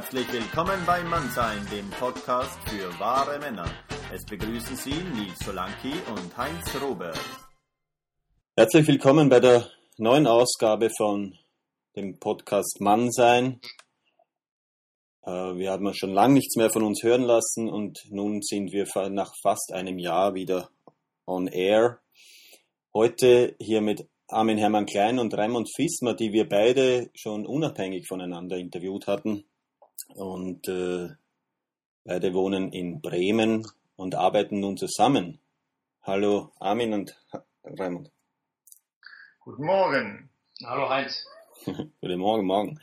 [0.00, 3.70] Herzlich willkommen bei Mannsein, dem Podcast für wahre Männer.
[4.10, 7.20] Es begrüßen Sie Nils Solanki und Heinz Robert.
[8.56, 9.68] Herzlich willkommen bei der
[9.98, 11.36] neuen Ausgabe von
[11.96, 13.60] dem Podcast Mannsein.
[15.20, 18.86] Äh, wir haben schon lange nichts mehr von uns hören lassen und nun sind wir
[19.10, 20.70] nach fast einem Jahr wieder
[21.26, 22.00] on air.
[22.94, 28.56] Heute hier mit Armin Hermann Klein und Raimund Fissmer, die wir beide schon unabhängig voneinander
[28.56, 29.44] interviewt hatten.
[30.14, 31.10] Und äh,
[32.04, 35.40] beide wohnen in Bremen und arbeiten nun zusammen.
[36.02, 37.16] Hallo Armin und
[37.64, 38.10] Raimund.
[39.40, 40.30] Guten Morgen.
[40.64, 41.26] Hallo Heinz.
[41.64, 42.80] Guten Morgen, morgen.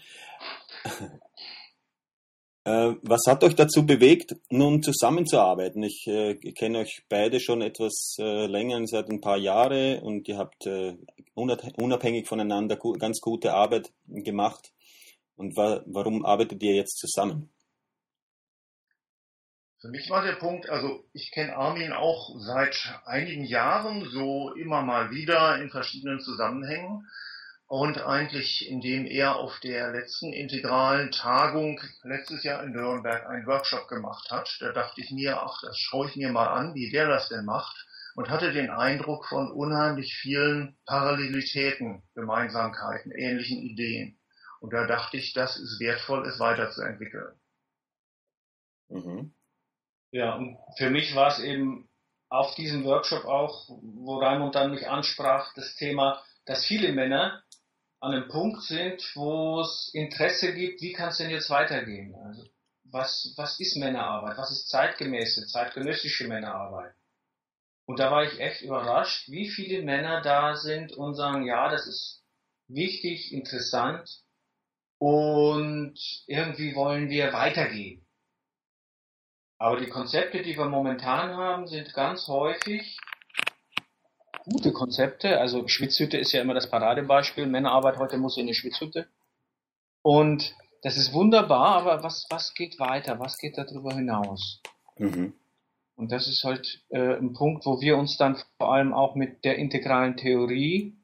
[2.68, 5.84] Äh, was hat euch dazu bewegt, nun zusammenzuarbeiten?
[5.84, 10.38] Ich äh, kenne euch beide schon etwas äh, länger, seit ein paar Jahren, und ihr
[10.38, 10.98] habt äh,
[11.34, 14.74] unabhängig voneinander ganz gute Arbeit gemacht.
[15.38, 17.54] Und wa warum arbeitet ihr jetzt zusammen?
[19.80, 24.82] Für mich war der Punkt, also ich kenne Armin auch seit einigen Jahren, so immer
[24.82, 27.08] mal wieder in verschiedenen Zusammenhängen.
[27.68, 33.88] Und eigentlich, indem er auf der letzten integralen Tagung letztes Jahr in Nürnberg einen Workshop
[33.88, 37.08] gemacht hat, da dachte ich mir, ach, das schaue ich mir mal an, wie der
[37.08, 37.86] das denn macht.
[38.16, 44.18] Und hatte den Eindruck von unheimlich vielen Parallelitäten, Gemeinsamkeiten, ähnlichen Ideen.
[44.60, 47.40] Und da dachte ich, das ist wertvoll, es weiterzuentwickeln.
[48.90, 49.34] Mhm.
[50.12, 51.90] Ja, und für mich war es eben
[52.30, 57.44] auf diesem Workshop auch, wo Raimund dann mich ansprach, das Thema, dass viele Männer
[58.00, 62.16] an einem Punkt sind, wo es Interesse gibt, wie kann es denn jetzt weitergehen?
[62.16, 62.44] Also
[62.90, 64.38] was, was ist Männerarbeit?
[64.38, 66.94] Was ist zeitgemäße, zeitgenössische Männerarbeit?
[67.86, 71.88] Und da war ich echt überrascht, wie viele Männer da sind und sagen, ja, das
[71.88, 72.24] ist
[72.68, 74.10] wichtig, interessant
[75.00, 75.96] und
[76.28, 78.06] irgendwie wollen wir weitergehen.
[79.60, 82.98] Aber die Konzepte, die wir momentan haben, sind ganz häufig
[84.50, 85.40] gute Konzepte.
[85.40, 87.48] Also Schwitzhütte ist ja immer das Paradebeispiel.
[87.48, 89.08] Männerarbeit heute muss in eine Schwitzhütte.
[90.02, 93.20] Und das ist wunderbar, aber was, was geht weiter?
[93.20, 94.62] Was geht darüber hinaus?
[94.98, 95.34] Mhm.
[95.96, 99.44] Und das ist halt äh, ein Punkt, wo wir uns dann vor allem auch mit
[99.44, 100.96] der integralen Theorie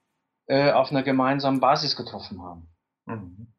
[0.46, 2.70] äh, auf einer gemeinsamen Basis getroffen haben.
[3.06, 3.53] Mhm.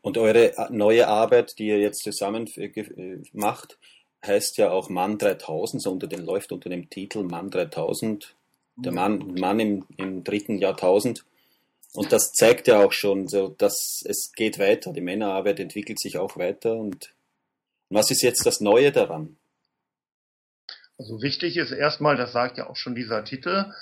[0.00, 3.78] Und eure neue Arbeit, die ihr jetzt zusammen äh, macht,
[4.24, 8.34] heißt ja auch Mann 3000, so unter den, läuft unter dem Titel Mann 3000
[8.76, 11.24] der Mann, Mann im, im dritten Jahrtausend.
[11.94, 14.92] Und das zeigt ja auch schon, so, dass es geht weiter.
[14.92, 16.76] Die Männerarbeit entwickelt sich auch weiter.
[16.76, 17.12] Und
[17.90, 19.36] was ist jetzt das Neue daran?
[20.98, 23.72] Also wichtig ist erstmal, das sagt ja auch schon dieser Titel,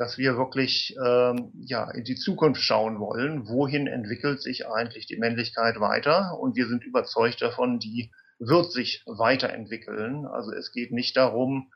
[0.00, 3.46] dass wir wirklich ähm, ja in die Zukunft schauen wollen.
[3.48, 6.38] Wohin entwickelt sich eigentlich die Männlichkeit weiter?
[6.40, 10.24] Und wir sind überzeugt davon, die wird sich weiterentwickeln.
[10.24, 11.70] Also es geht nicht darum,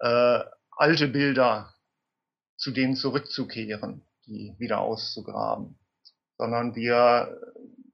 [0.00, 0.40] äh,
[0.70, 1.74] alte Bilder
[2.56, 5.78] zu denen zurückzukehren, die wieder auszugraben,
[6.38, 7.38] sondern wir,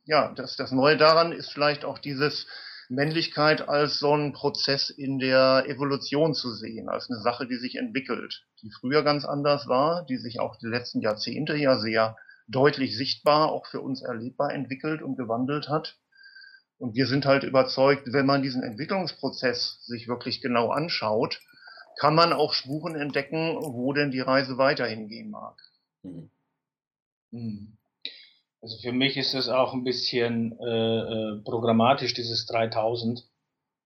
[0.05, 2.47] ja, das, das Neue daran ist vielleicht auch dieses
[2.89, 7.77] Männlichkeit als so ein Prozess in der Evolution zu sehen, als eine Sache, die sich
[7.77, 12.97] entwickelt, die früher ganz anders war, die sich auch die letzten Jahrzehnte ja sehr deutlich
[12.97, 15.97] sichtbar, auch für uns erlebbar entwickelt und gewandelt hat.
[16.79, 21.41] Und wir sind halt überzeugt, wenn man diesen Entwicklungsprozess sich wirklich genau anschaut,
[21.99, 25.57] kann man auch Spuren entdecken, wo denn die Reise weiterhin gehen mag.
[26.03, 26.31] Mhm.
[27.31, 27.79] mhm.
[28.65, 33.23] Also für mich ist es auch ein bisschen äh, äh, programmatisch, dieses 3000,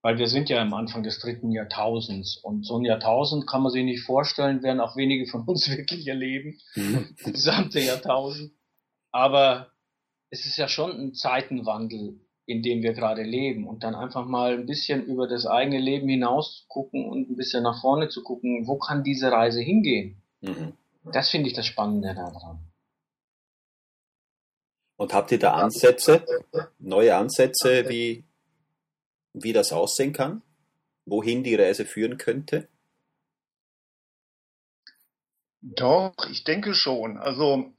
[0.03, 3.73] weil wir sind ja am Anfang des dritten Jahrtausends und so ein Jahrtausend kann man
[3.73, 7.09] sich nicht vorstellen, werden auch wenige von uns wirklich erleben, mhm.
[7.25, 8.53] das gesamte Jahrtausend.
[9.11, 9.73] Aber
[10.31, 14.55] es ist ja schon ein Zeitenwandel in dem wir gerade leben und dann einfach mal
[14.55, 18.69] ein bisschen über das eigene Leben hinaus gucken und ein bisschen nach vorne zu gucken,
[18.69, 20.23] wo kann diese Reise hingehen?
[20.41, 20.73] Mhm.
[21.13, 22.61] Das finde ich das Spannende daran.
[24.99, 26.27] Und habt ihr da Ansätze,
[26.81, 28.25] neue Ansätze, wie,
[29.33, 30.43] wie das aussehen kann?
[31.07, 32.67] Wohin die Reise führen könnte?
[35.61, 37.17] Doch, ich denke schon.
[37.17, 37.73] Also,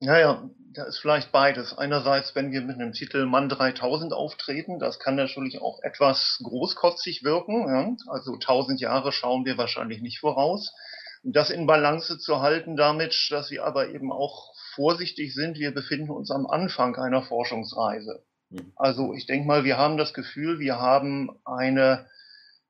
[0.00, 1.78] naja, da ist vielleicht beides.
[1.78, 7.22] Einerseits, wenn wir mit einem Titel Mann 3000 auftreten, das kann natürlich auch etwas großkotzig
[7.22, 7.68] wirken.
[7.68, 7.96] Ja?
[8.12, 10.74] Also 1000 Jahre schauen wir wahrscheinlich nicht voraus.
[11.22, 16.10] Das in Balance zu halten damit, dass wir aber eben auch vorsichtig sind, wir befinden
[16.10, 18.24] uns am Anfang einer Forschungsreise.
[18.48, 18.72] Mhm.
[18.76, 22.06] Also ich denke mal, wir haben das Gefühl, wir haben eine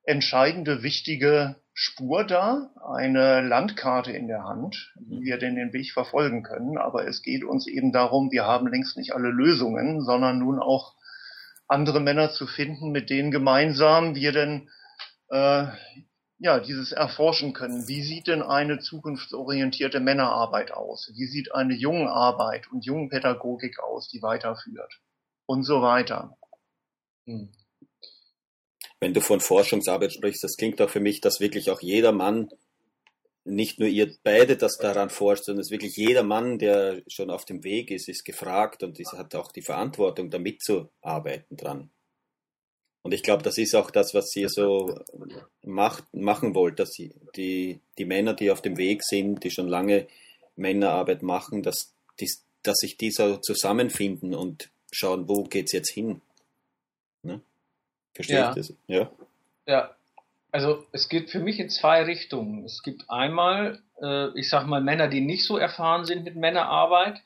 [0.05, 6.43] entscheidende, wichtige Spur da, eine Landkarte in der Hand, wie wir denn den Weg verfolgen
[6.43, 6.76] können.
[6.76, 10.94] Aber es geht uns eben darum, wir haben längst nicht alle Lösungen, sondern nun auch
[11.69, 14.69] andere Männer zu finden, mit denen gemeinsam wir denn
[15.29, 15.67] äh,
[16.41, 17.87] ja, dieses erforschen können.
[17.87, 21.13] Wie sieht denn eine zukunftsorientierte Männerarbeit aus?
[21.15, 25.01] Wie sieht eine Jungenarbeit und Jungenpädagogik aus, die weiterführt?
[25.45, 26.39] Und so weiter.
[27.27, 27.53] Hm.
[29.01, 32.49] Wenn du von Forschungsarbeit sprichst, das klingt auch für mich, dass wirklich auch jeder Mann,
[33.45, 37.45] nicht nur ihr beide das daran forscht, sondern dass wirklich jeder Mann, der schon auf
[37.45, 41.91] dem Weg ist, ist gefragt und hat auch die Verantwortung, da mitzuarbeiten dran.
[43.02, 44.99] Und ich glaube, das ist auch das, was ihr so
[45.62, 49.69] macht, machen wollt, dass die, die, die Männer, die auf dem Weg sind, die schon
[49.69, 50.06] lange
[50.56, 52.31] Männerarbeit machen, dass, die,
[52.62, 56.20] dass sich die so zusammenfinden und schauen, wo geht's jetzt hin.
[57.23, 57.41] Ne?
[58.14, 58.50] Verstehe ja.
[58.50, 58.75] ich das?
[58.87, 59.11] Ja.
[59.67, 59.94] Ja.
[60.53, 62.64] Also es geht für mich in zwei Richtungen.
[62.64, 67.23] Es gibt einmal, äh, ich sag mal, Männer, die nicht so erfahren sind mit Männerarbeit,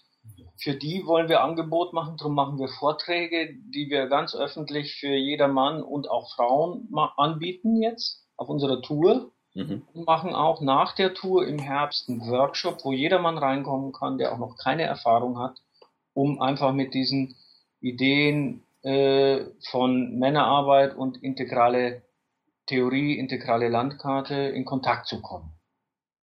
[0.56, 5.15] für die wollen wir Angebot machen, darum machen wir Vorträge, die wir ganz öffentlich für
[5.15, 9.32] jedermann und auch Frauen anbieten jetzt auf unserer Tour.
[9.55, 9.82] Mhm.
[9.93, 14.32] Wir machen auch nach der Tour im Herbst einen Workshop, wo jedermann reinkommen kann, der
[14.32, 15.61] auch noch keine Erfahrung hat,
[16.15, 17.37] um einfach mit diesen
[17.81, 22.03] Ideen äh, von Männerarbeit und integrale
[22.67, 25.53] Theorie, integrale Landkarte in Kontakt zu kommen.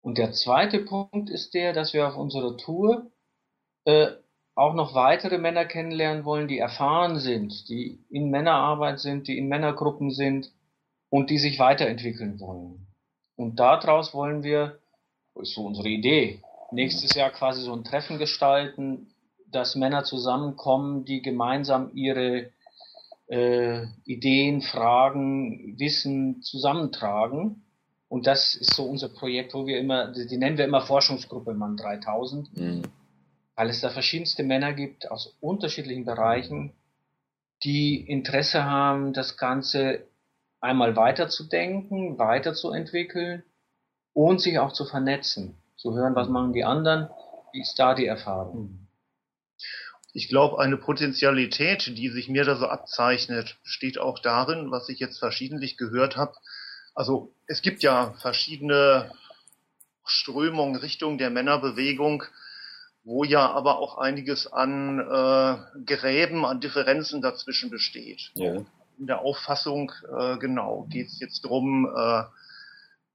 [0.02, 3.12] Und der zweite Punkt ist der, dass wir auf unserer Tour
[3.86, 4.12] äh,
[4.56, 9.48] auch noch weitere Männer kennenlernen wollen, die erfahren sind, die in Männerarbeit sind, die in
[9.48, 10.52] Männergruppen sind
[11.10, 12.88] und die sich weiterentwickeln wollen.
[13.36, 14.80] Und daraus wollen wir,
[15.42, 16.42] ist so unsere Idee,
[16.72, 19.14] nächstes Jahr quasi so ein Treffen gestalten,
[19.48, 22.52] dass Männer zusammenkommen, die gemeinsam ihre
[23.28, 27.64] äh, Ideen, Fragen, Wissen zusammentragen.
[28.10, 31.78] Und das ist so unser Projekt, wo wir immer, die nennen wir immer Forschungsgruppe Mann
[31.78, 32.58] 3000.
[32.58, 32.84] Mhm
[33.62, 36.74] weil es da verschiedenste Männer gibt aus unterschiedlichen Bereichen,
[37.64, 40.08] die Interesse haben, das Ganze
[40.62, 43.44] einmal weiterzudenken, weiterzuentwickeln
[44.14, 47.08] und sich auch zu vernetzen, zu hören, was machen die anderen,
[47.54, 48.88] wie ist da die Erfahrung.
[50.12, 54.98] Ich glaube, eine Potentialität, die sich mir da so abzeichnet, besteht auch darin, was ich
[54.98, 56.34] jetzt verschiedentlich gehört habe.
[56.96, 59.12] Also es gibt ja verschiedene
[60.04, 62.24] Strömungen, Richtungen der Männerbewegung,
[63.04, 68.32] wo ja aber auch einiges an äh, Gräben, an Differenzen dazwischen besteht.
[68.36, 68.64] Ja.
[69.00, 72.24] In der Auffassung, äh, genau, geht es jetzt drum, äh,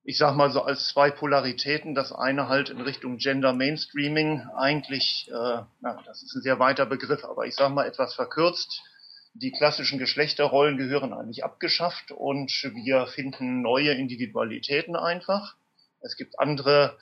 [0.03, 5.29] ich sag mal so als zwei Polaritäten, das eine halt in Richtung Gender Mainstreaming, eigentlich,
[5.31, 8.83] äh, na, das ist ein sehr weiter Begriff, aber ich sag mal etwas verkürzt,
[9.35, 15.57] die klassischen Geschlechterrollen gehören eigentlich abgeschafft und wir finden neue Individualitäten einfach.
[16.01, 16.97] Es gibt andere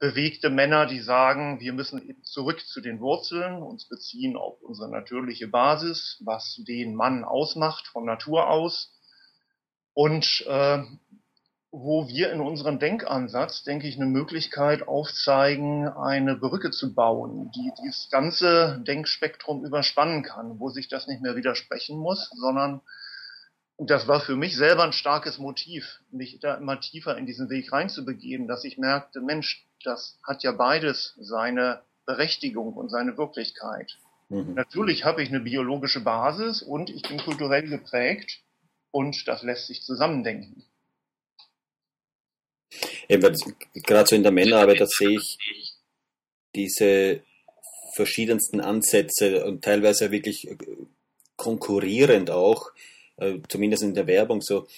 [0.00, 4.90] bewegte Männer, die sagen, wir müssen eben zurück zu den Wurzeln, uns beziehen auf unsere
[4.90, 8.96] natürliche Basis, was den Mann ausmacht von Natur aus.
[9.92, 10.82] Und äh,
[11.72, 17.70] wo wir in unserem Denkansatz, denke ich, eine Möglichkeit aufzeigen, eine Brücke zu bauen, die
[17.80, 22.80] dieses ganze Denkspektrum überspannen kann, wo sich das nicht mehr widersprechen muss, sondern
[23.78, 27.72] das war für mich selber ein starkes Motiv, mich da immer tiefer in diesen Weg
[27.72, 33.98] reinzubegeben, dass ich merkte, Mensch, das hat ja beides seine Berechtigung und seine Wirklichkeit.
[34.28, 34.54] Mhm.
[34.54, 38.40] Natürlich habe ich eine biologische Basis und ich bin kulturell geprägt
[38.90, 40.64] und das lässt sich zusammendenken.
[43.08, 43.36] Eben,
[43.74, 45.38] gerade so in der Männerarbeit, da sehe ich
[46.54, 47.22] diese
[47.94, 50.48] verschiedensten Ansätze und teilweise wirklich
[51.36, 52.70] konkurrierend auch,
[53.16, 54.68] äh, zumindest in der Werbung so,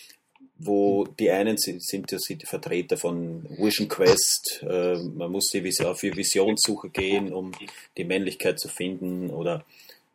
[0.65, 5.85] wo die einen sind, sind, sind die Vertreter von Vision Quest, äh, man muss die
[5.85, 7.53] auf die Visionssuche gehen, um
[7.97, 9.65] die Männlichkeit zu finden, oder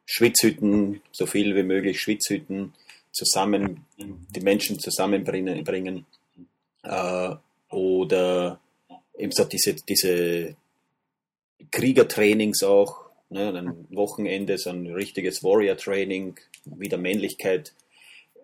[0.05, 2.73] Schwitzhütten, so viel wie möglich Schwitzhütten
[3.11, 6.05] zusammen, die Menschen zusammenbringen, bringen,
[6.83, 7.35] äh,
[7.69, 8.59] oder
[9.17, 10.55] eben so diese, diese
[11.71, 17.73] Kriegertrainings auch, ne, ein Wochenende, so ein richtiges Warrior-Training, wieder Männlichkeit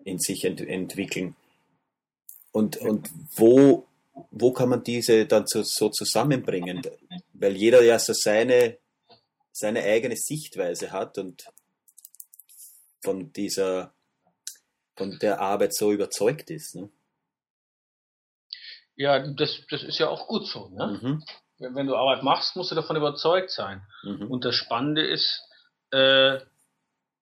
[0.04, 1.36] in sich ent entwickeln.
[2.54, 3.88] Und, und wo,
[4.30, 6.82] wo kann man diese dann so, so zusammenbringen?
[7.32, 8.78] Weil jeder ja so seine,
[9.50, 11.46] seine eigene Sichtweise hat und
[13.02, 13.92] von dieser,
[14.96, 16.76] von der Arbeit so überzeugt ist.
[16.76, 16.90] Ne?
[18.94, 20.68] Ja, das, das ist ja auch gut so.
[20.68, 21.00] Ne?
[21.02, 21.24] Mhm.
[21.74, 23.84] Wenn, du Arbeit machst, musst du davon überzeugt sein.
[24.04, 24.30] Mhm.
[24.30, 25.42] Und das Spannende ist,
[25.90, 26.38] äh,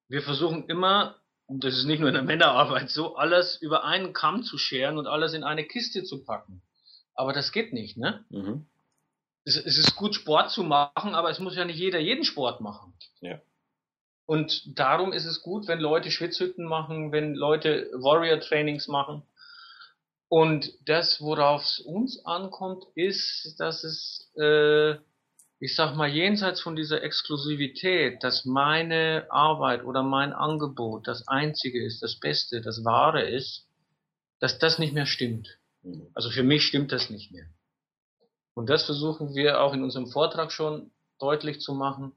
[0.08, 1.21] wir versuchen immer
[1.52, 4.96] und das ist nicht nur in der Männerarbeit so, alles über einen Kamm zu scheren
[4.96, 6.62] und alles in eine Kiste zu packen.
[7.14, 8.24] Aber das geht nicht, ne?
[8.30, 8.64] Mhm.
[9.44, 12.62] Es, es, ist gut, Sport zu machen, aber es muss ja nicht jeder jeden Sport
[12.62, 12.94] machen.
[13.20, 13.38] Ja.
[14.24, 19.22] Und darum ist es gut, wenn Leute Schwitzhütten machen, wenn Leute Warrior Trainings machen.
[20.28, 24.94] Und das, worauf es uns ankommt, ist, dass es, äh,
[25.62, 31.84] ich sag mal, jenseits von dieser Exklusivität, dass meine Arbeit oder mein Angebot das einzige
[31.84, 33.68] ist, das Beste, das Wahre ist,
[34.40, 35.60] dass das nicht mehr stimmt.
[35.84, 36.08] Mhm.
[36.14, 37.46] Also für mich stimmt das nicht mehr.
[38.54, 40.90] Und das versuchen wir auch in unserem Vortrag schon
[41.20, 42.10] deutlich zu machen,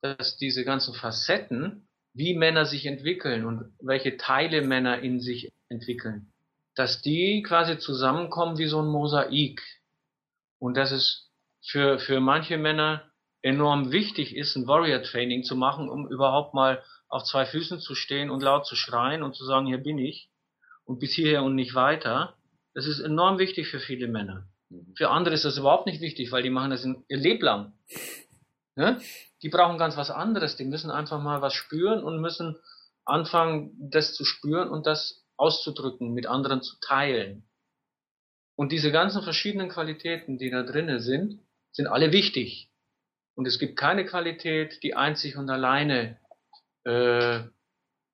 [0.00, 6.32] dass diese ganzen Facetten, wie Männer sich entwickeln und welche Teile Männer in sich entwickeln,
[6.74, 9.60] dass die quasi zusammenkommen wie so ein Mosaik.
[10.58, 11.25] Und dass es
[11.66, 13.02] für, für manche Männer
[13.42, 17.94] enorm wichtig ist, ein Warrior Training zu machen, um überhaupt mal auf zwei Füßen zu
[17.94, 20.30] stehen und laut zu schreien und zu sagen, hier bin ich
[20.84, 22.36] und bis hierher und nicht weiter.
[22.74, 24.48] Das ist enorm wichtig für viele Männer.
[24.68, 24.94] Mhm.
[24.96, 27.72] Für andere ist das überhaupt nicht wichtig, weil die machen das ihr Leben lang.
[28.78, 29.00] Ne?
[29.40, 30.56] Die brauchen ganz was anderes.
[30.56, 32.58] Die müssen einfach mal was spüren und müssen
[33.06, 37.48] anfangen, das zu spüren und das auszudrücken, mit anderen zu teilen.
[38.54, 41.40] Und diese ganzen verschiedenen Qualitäten, die da drinnen sind,
[41.76, 42.70] sind alle wichtig.
[43.34, 46.18] Und es gibt keine Qualität, die einzig und alleine,
[46.84, 47.40] äh,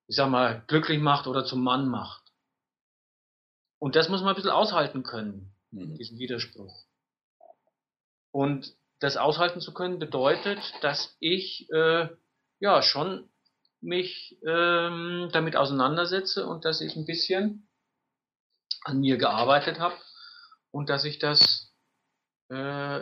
[0.09, 2.23] ich sag mal, glücklich macht oder zum Mann macht.
[3.79, 5.97] Und das muss man ein bisschen aushalten können mhm.
[5.97, 6.85] diesen Widerspruch.
[8.33, 12.09] Und das aushalten zu können bedeutet, dass ich äh,
[12.61, 13.29] ja schon
[13.81, 17.69] mich ähm, damit auseinandersetze und dass ich ein bisschen
[18.85, 19.97] an mir gearbeitet habe
[20.71, 21.75] und dass ich das,
[22.49, 23.01] äh,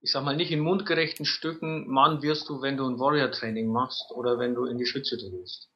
[0.00, 4.10] ich sag mal, nicht in mundgerechten Stücken, Mann wirst du, wenn du ein Warrior-Training machst
[4.12, 5.68] oder wenn du in die Schütze gehst.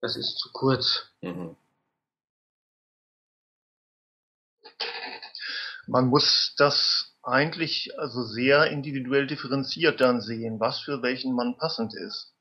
[0.00, 1.10] Das ist zu kurz.
[1.22, 1.56] Mhm.
[5.88, 11.94] Man muss das eigentlich also sehr individuell differenziert dann sehen, was für welchen Mann passend
[11.94, 12.32] ist.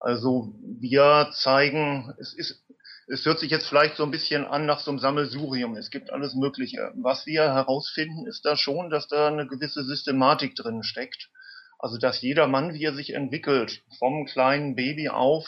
[0.00, 2.64] Also wir zeigen, es ist,
[3.10, 5.76] es hört sich jetzt vielleicht so ein bisschen an nach so einem Sammelsurium.
[5.76, 6.92] Es gibt alles Mögliche.
[6.94, 11.30] Was wir herausfinden, ist da schon, dass da eine gewisse Systematik drin steckt.
[11.78, 15.46] Also dass jeder Mann, wie er sich entwickelt, vom kleinen Baby auf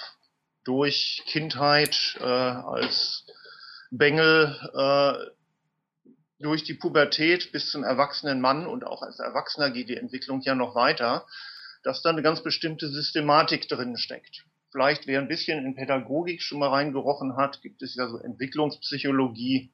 [0.64, 3.26] durch Kindheit äh, als
[3.90, 5.30] Bengel äh,
[6.38, 10.54] durch die Pubertät bis zum erwachsenen Mann und auch als Erwachsener geht die Entwicklung ja
[10.54, 11.26] noch weiter,
[11.82, 14.44] dass da eine ganz bestimmte Systematik drin steckt.
[14.70, 19.72] Vielleicht wer ein bisschen in Pädagogik schon mal reingerochen hat, gibt es ja so Entwicklungspsychologie,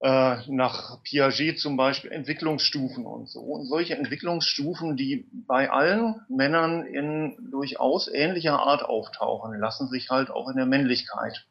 [0.00, 3.40] äh, nach Piaget zum Beispiel Entwicklungsstufen und so.
[3.40, 10.30] Und solche Entwicklungsstufen, die bei allen Männern in durchaus ähnlicher Art auftauchen, lassen sich halt
[10.30, 11.46] auch in der Männlichkeit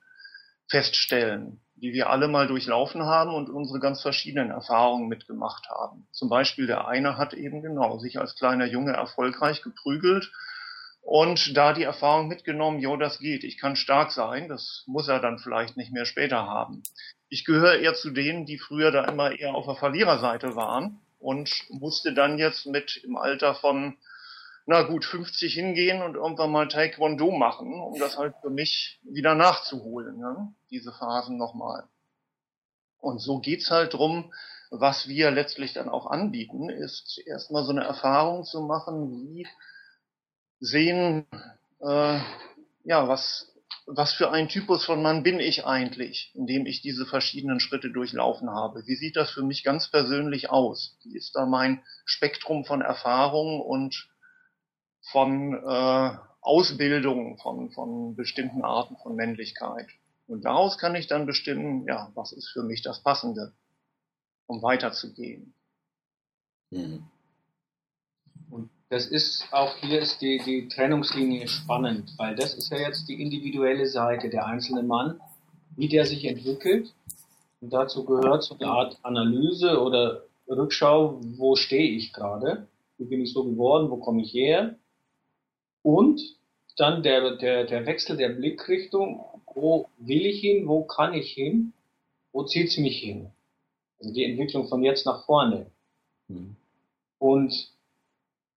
[0.68, 6.08] feststellen die wir alle mal durchlaufen haben und unsere ganz verschiedenen Erfahrungen mitgemacht haben.
[6.12, 10.32] Zum Beispiel der eine hat eben genau sich als kleiner Junge erfolgreich geprügelt
[11.02, 15.20] und da die Erfahrung mitgenommen, jo, das geht, ich kann stark sein, das muss er
[15.20, 16.84] dann vielleicht nicht mehr später haben.
[17.30, 21.52] Ich gehöre eher zu denen, die früher da immer eher auf der Verliererseite waren und
[21.70, 23.98] musste dann jetzt mit im Alter von
[24.72, 29.34] na gut, 50 hingehen und irgendwann mal Taekwondo machen, um das halt für mich wieder
[29.34, 30.54] nachzuholen, ne?
[30.70, 31.86] diese Phasen nochmal.
[33.00, 34.32] Und so geht's halt drum,
[34.70, 39.48] was wir letztlich dann auch anbieten, ist erstmal so eine Erfahrung zu machen, wie
[40.60, 41.26] sehen,
[41.82, 42.20] äh,
[42.84, 43.54] ja, was,
[43.86, 48.50] was für ein Typus von Mann bin ich eigentlich, indem ich diese verschiedenen Schritte durchlaufen
[48.50, 48.86] habe?
[48.86, 50.98] Wie sieht das für mich ganz persönlich aus?
[51.04, 54.10] Wie ist da mein Spektrum von Erfahrungen und
[55.12, 59.88] von äh, Ausbildung von, von bestimmten Arten von Männlichkeit.
[60.28, 63.54] Und daraus kann ich dann bestimmen, ja, was ist für mich das Passende,
[64.46, 65.54] um weiterzugehen.
[66.70, 67.10] Mhm.
[68.90, 73.22] Das ist auch hier ist die, die Trennungslinie spannend, weil das ist ja jetzt die
[73.22, 75.22] individuelle Seite der einzelne Mann,
[75.76, 76.94] wie der sich entwickelt.
[77.62, 82.68] Und dazu gehört so eine Art Analyse oder Rückschau, wo stehe ich gerade,
[82.98, 84.76] wie bin ich so geworden, wo komme ich her,
[85.84, 86.20] und
[86.76, 91.74] dann der, der, der Wechsel der Blickrichtung, wo will ich hin, wo kann ich hin,
[92.32, 93.32] wo zieht es mich hin?
[94.00, 95.68] Also die Entwicklung von jetzt nach vorne.
[96.28, 96.56] Mhm.
[97.20, 97.72] Und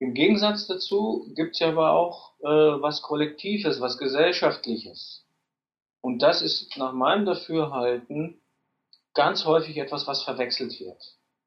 [0.03, 5.25] im Gegensatz dazu gibt es ja aber auch äh, was Kollektives, was Gesellschaftliches.
[6.01, 8.41] Und das ist nach meinem Dafürhalten
[9.15, 11.01] ganz häufig etwas, was verwechselt wird.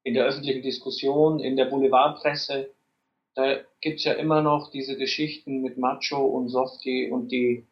[0.03, 2.69] In der öffentlichen Diskussion, in der Boulevardpresse,
[3.33, 7.67] da gibt's ja immer noch diese Geschichten mit Macho und Softie und die,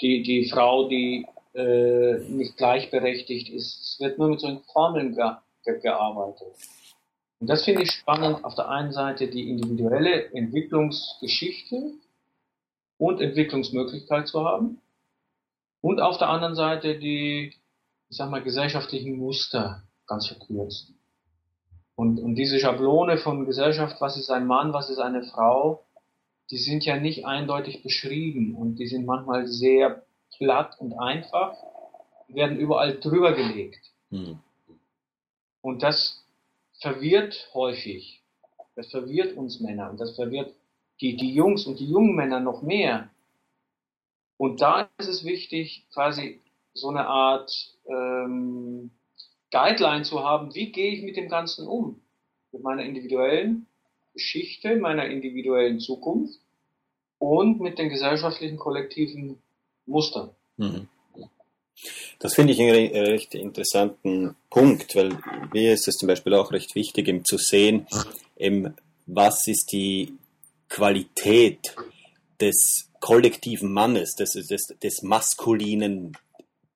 [0.00, 3.80] die, die Frau, die äh, nicht gleichberechtigt ist.
[3.80, 6.56] Es wird nur mit solchen Formeln ge gearbeitet.
[7.44, 8.42] Und das finde ich spannend.
[8.42, 11.92] Auf der einen Seite die individuelle Entwicklungsgeschichte
[12.96, 14.80] und Entwicklungsmöglichkeit zu haben.
[15.82, 17.52] Und auf der anderen Seite die,
[18.08, 20.94] ich sag mal, gesellschaftlichen Muster ganz verkürzt.
[21.96, 25.84] Und, und diese Schablone von Gesellschaft, was ist ein Mann, was ist eine Frau,
[26.50, 30.06] die sind ja nicht eindeutig beschrieben und die sind manchmal sehr
[30.38, 31.58] platt und einfach,
[32.26, 33.84] werden überall drüber gelegt.
[34.08, 34.38] Mhm.
[35.60, 36.23] Und das
[36.84, 38.20] verwirrt häufig.
[38.76, 40.54] Das verwirrt uns Männer und das verwirrt
[41.00, 43.08] die, die Jungs und die jungen Männer noch mehr.
[44.36, 46.40] Und da ist es wichtig, quasi
[46.74, 47.50] so eine Art
[47.86, 48.90] ähm,
[49.50, 52.02] Guideline zu haben, wie gehe ich mit dem Ganzen um?
[52.52, 53.66] Mit meiner individuellen
[54.12, 56.38] Geschichte, meiner individuellen Zukunft
[57.18, 59.40] und mit den gesellschaftlichen kollektiven
[59.86, 60.30] Mustern.
[60.58, 60.88] Mhm.
[62.18, 65.18] Das finde ich einen recht interessanten Punkt, weil
[65.52, 67.86] mir ist es zum Beispiel auch recht wichtig, eben zu sehen,
[68.36, 68.74] eben,
[69.06, 70.14] was ist die
[70.68, 71.74] Qualität
[72.40, 76.16] des kollektiven Mannes, des, des, des maskulinen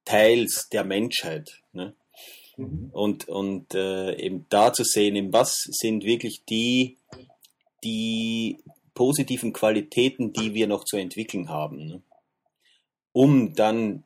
[0.04, 1.62] Teils der Menschheit.
[1.73, 1.95] Ne?
[2.57, 2.90] Mhm.
[2.92, 6.99] Und, und äh, eben da zu sehen, eben was sind wirklich die,
[7.85, 8.59] die
[8.95, 12.02] positiven Qualitäten, die wir noch zu entwickeln haben, ne?
[13.12, 14.04] um dann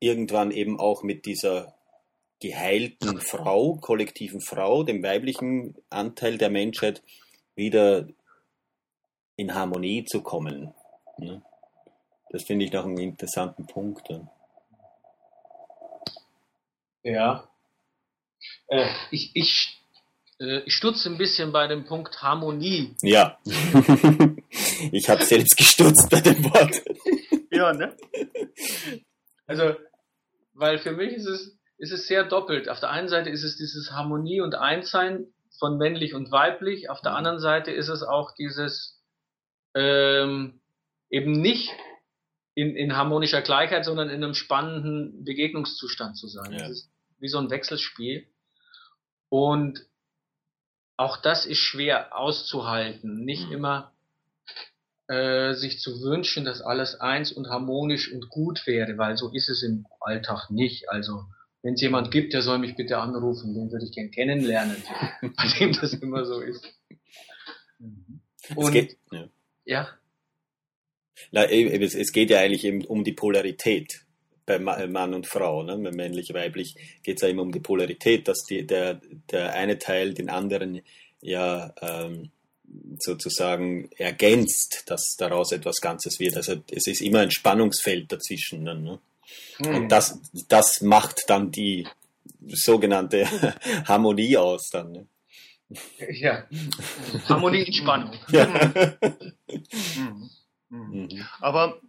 [0.00, 1.74] irgendwann eben auch mit dieser
[2.40, 7.02] geheilten Frau, kollektiven Frau, dem weiblichen Anteil der Menschheit,
[7.54, 8.06] wieder
[9.36, 10.74] in Harmonie zu kommen.
[12.30, 14.08] Das finde ich noch einen interessanten Punkt.
[17.02, 17.48] Ja.
[18.68, 19.80] Äh, ich, ich,
[20.40, 22.94] äh, ich stutze ein bisschen bei dem Punkt Harmonie.
[23.00, 23.38] Ja.
[24.92, 26.82] ich habe selbst gestutzt bei dem Wort.
[27.50, 27.96] ja, ne?
[29.46, 29.74] Also,
[30.54, 32.68] weil für mich ist es, ist es sehr doppelt.
[32.68, 35.26] Auf der einen Seite ist es dieses Harmonie und Einssein
[35.58, 36.90] von männlich und weiblich.
[36.90, 37.18] Auf der mhm.
[37.18, 39.02] anderen Seite ist es auch dieses
[39.74, 40.60] ähm,
[41.10, 41.70] eben nicht
[42.54, 46.52] in, in harmonischer Gleichheit, sondern in einem spannenden Begegnungszustand zu sein.
[46.52, 46.58] Ja.
[46.58, 48.26] Das ist wie so ein Wechselspiel.
[49.28, 49.86] Und
[50.96, 53.24] auch das ist schwer auszuhalten.
[53.24, 53.52] Nicht mhm.
[53.52, 53.95] immer
[55.08, 59.48] äh, sich zu wünschen, dass alles eins und harmonisch und gut wäre, weil so ist
[59.48, 60.88] es im Alltag nicht.
[60.88, 61.24] Also
[61.62, 64.76] wenn es jemand gibt, der soll mich bitte anrufen, den würde ich gern kennenlernen,
[65.20, 66.64] bei dem das immer so ist.
[68.54, 69.28] Und, es geht, ja.
[69.64, 69.88] ja.
[71.30, 74.06] Na, es geht ja eigentlich eben um die Polarität
[74.44, 75.76] bei Mann und Frau, ne?
[75.76, 79.78] bei männlich, weiblich geht es ja immer um die Polarität, dass die, der, der eine
[79.78, 80.82] Teil den anderen
[81.20, 82.30] ja ähm,
[82.98, 86.36] sozusagen ergänzt, dass daraus etwas Ganzes wird.
[86.36, 88.62] Also es ist immer ein Spannungsfeld dazwischen.
[88.62, 88.98] Ne?
[89.58, 89.74] Mhm.
[89.74, 91.86] Und das, das macht dann die
[92.46, 93.26] sogenannte
[93.86, 94.92] Harmonie aus dann.
[94.92, 95.06] Ne?
[96.10, 96.46] Ja,
[97.28, 98.14] Harmonie in Spannung.
[98.30, 98.46] Ja.
[99.96, 100.30] Mhm.
[100.68, 101.08] Mhm.
[101.40, 101.80] Aber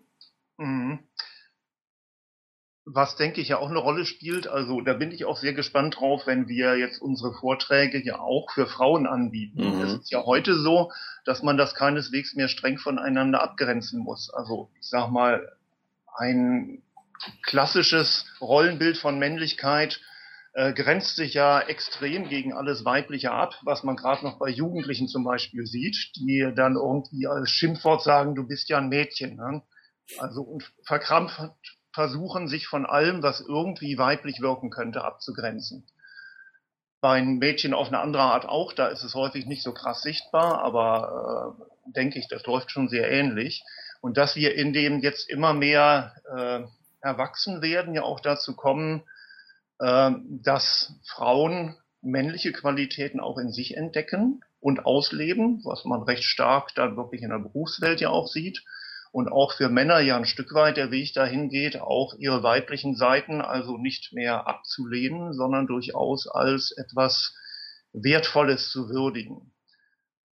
[0.58, 1.00] mh,
[2.90, 5.98] was denke ich ja auch eine Rolle spielt, also da bin ich auch sehr gespannt
[6.00, 9.76] drauf, wenn wir jetzt unsere Vorträge ja auch für Frauen anbieten.
[9.76, 9.82] Mhm.
[9.82, 10.92] Es ist ja heute so,
[11.26, 14.34] dass man das keineswegs mehr streng voneinander abgrenzen muss.
[14.34, 15.52] Also ich sag mal,
[16.18, 16.82] ein
[17.44, 20.00] klassisches Rollenbild von Männlichkeit
[20.54, 25.10] äh, grenzt sich ja extrem gegen alles Weibliche ab, was man gerade noch bei Jugendlichen
[25.10, 29.36] zum Beispiel sieht, die dann irgendwie als Schimpfwort sagen, du bist ja ein Mädchen.
[29.36, 29.62] Ne?
[30.20, 31.52] Also und verkrampft
[31.98, 35.84] versuchen, sich von allem, was irgendwie weiblich wirken könnte, abzugrenzen.
[37.02, 40.04] Bei einem Mädchen auf eine andere Art auch, da ist es häufig nicht so krass
[40.04, 43.64] sichtbar, aber äh, denke ich, das läuft schon sehr ähnlich.
[44.00, 46.60] Und dass wir in dem jetzt immer mehr äh,
[47.02, 49.02] erwachsen werden, ja auch dazu kommen,
[49.80, 50.12] äh,
[50.44, 56.96] dass Frauen männliche Qualitäten auch in sich entdecken und ausleben, was man recht stark dann
[56.96, 58.64] wirklich in der Berufswelt ja auch sieht
[59.12, 62.96] und auch für Männer ja ein Stück weit der Weg dahin geht, auch ihre weiblichen
[62.96, 67.34] Seiten also nicht mehr abzulehnen, sondern durchaus als etwas
[67.94, 69.54] Wertvolles zu würdigen.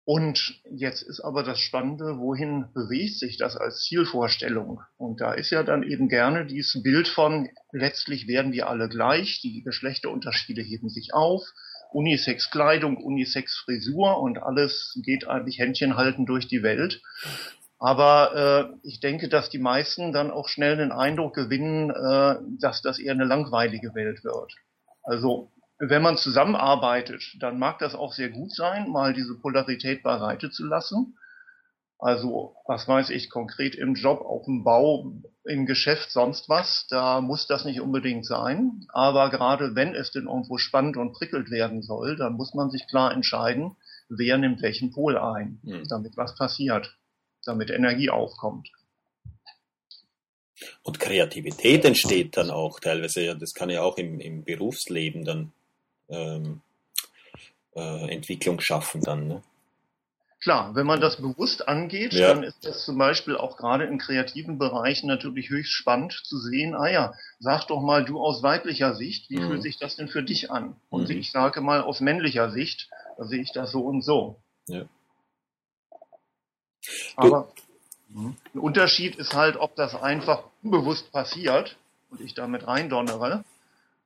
[0.08, 4.82] Und jetzt ist aber das Spannende, wohin bewegt sich das als Zielvorstellung?
[4.98, 9.42] Und da ist ja dann eben gerne dieses Bild von, letztlich werden wir alle gleich,
[9.42, 11.42] die Geschlechterunterschiede heben sich auf,
[11.92, 17.02] Unisex-Kleidung, Unisex-Frisur und alles geht eigentlich Händchen halten durch die Welt.
[17.78, 22.82] Aber äh, ich denke, dass die meisten dann auch schnell den Eindruck gewinnen, äh, dass
[22.82, 24.54] das eher eine langweilige Welt wird.
[25.04, 30.50] Also wenn man zusammenarbeitet, dann mag das auch sehr gut sein, mal diese Polarität beiseite
[30.50, 31.18] zu lassen.
[31.98, 35.14] Also, was weiß ich, konkret im Job, auf dem Bau,
[35.46, 38.86] im Geschäft, sonst was, da muss das nicht unbedingt sein.
[38.90, 42.88] Aber gerade wenn es denn irgendwo spannend und prickelt werden soll, dann muss man sich
[42.88, 43.76] klar entscheiden,
[44.10, 45.84] wer nimmt welchen Pol ein, mhm.
[45.90, 46.96] damit was passiert
[47.46, 48.70] damit Energie aufkommt.
[50.84, 55.52] Und Kreativität entsteht dann auch teilweise, ja, das kann ja auch im, im Berufsleben dann
[56.10, 56.62] ähm,
[57.76, 59.28] äh, Entwicklung schaffen dann.
[59.28, 59.44] Ne?
[60.42, 62.28] Klar, wenn man das bewusst angeht, ja.
[62.28, 66.76] dann ist das zum Beispiel auch gerade in kreativen Bereichen natürlich höchst spannend zu sehen,
[66.76, 69.48] ah ja, sag doch mal du aus weiblicher Sicht, wie mhm.
[69.48, 70.76] fühlt sich das denn für dich an?
[70.90, 71.18] Und mhm.
[71.18, 74.40] ich sage mal aus männlicher Sicht, da sehe ich das so und so.
[74.68, 74.86] Ja.
[77.16, 77.52] Aber
[78.14, 81.78] ein Unterschied ist halt, ob das einfach unbewusst passiert
[82.10, 83.44] und ich damit reindonnere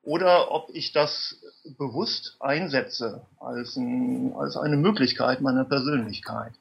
[0.04, 1.38] oder ob ich das
[1.78, 6.54] bewusst einsetze als, ein, als eine Möglichkeit meiner Persönlichkeit.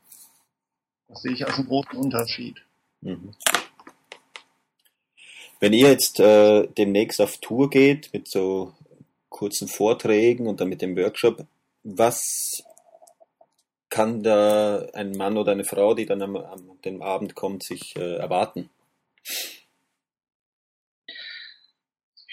[1.09, 2.57] Das sehe ich als einen großen Unterschied.
[3.01, 3.35] Mhm.
[5.61, 8.75] Wenn ihr jetzt äh, demnächst auf Tour geht mit so
[9.29, 11.47] kurzen Vorträgen und dann mit dem Workshop,
[11.83, 12.63] was
[13.99, 17.97] kann da ein Mann oder eine Frau, die dann am, am dem Abend kommt, sich
[17.97, 18.71] äh, erwarten?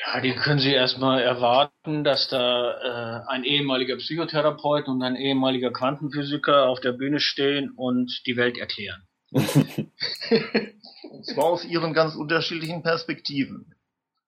[0.06, 5.73] Ja, die können Sie erstmal erwarten, dass da äh, ein ehemaliger Psychotherapeut und ein ehemaliger
[5.73, 9.01] Quantenphysiker auf der Bühne stehen und die Welt erklären.
[9.32, 13.73] und zwar aus ihren ganz unterschiedlichen Perspektiven.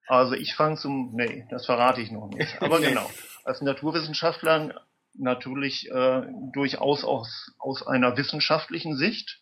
[0.08, 2.60] Also ich fange zum, nee, das verrate ich noch nicht.
[2.60, 3.08] Aber genau,
[3.44, 4.87] als Naturwissenschaftler
[5.18, 9.40] natürlich äh, durchaus aus, aus einer wissenschaftlichen Sicht,